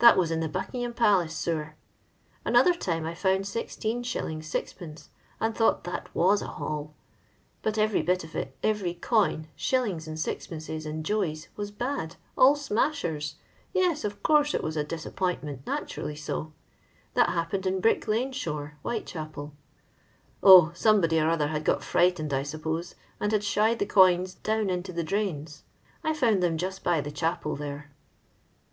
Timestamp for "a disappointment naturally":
14.76-16.16